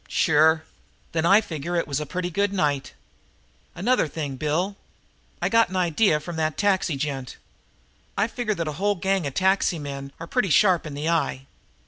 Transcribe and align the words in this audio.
"Sure." 0.07 0.63
"Then 1.11 1.27
I 1.27 1.41
figure 1.41 1.75
it 1.75 1.87
was 1.87 1.99
a 1.99 2.07
pretty 2.07 2.31
good 2.31 2.51
night. 2.51 2.95
"Another 3.75 4.07
thing, 4.07 4.35
Bill. 4.35 4.75
I 5.43 5.47
got 5.47 5.69
an 5.69 5.75
idea 5.75 6.19
from 6.19 6.37
that 6.37 6.57
taxi 6.57 6.97
gent. 6.97 7.37
I 8.17 8.25
figure 8.25 8.55
that 8.55 8.65
whole 8.65 8.95
gang 8.95 9.27
of 9.27 9.35
taxi 9.35 9.77
men 9.77 10.11
are 10.19 10.25
pretty 10.25 10.49
sharp 10.49 10.87
in 10.87 10.95
the 10.95 11.07
eye. 11.07 11.45